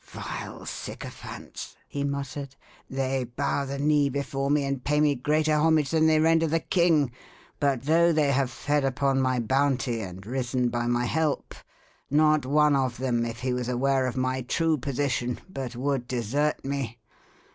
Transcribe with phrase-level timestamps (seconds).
[0.07, 2.55] "Vile sycophants!" he muttered,
[2.89, 6.59] "they bow the knee before me, and pay me greater homage than they render the
[6.59, 7.11] king,
[7.59, 11.53] but though they have fed upon my bounty and risen by my help,
[12.09, 16.65] not one of them, if he was aware of my true position, but would desert
[16.65, 16.97] me.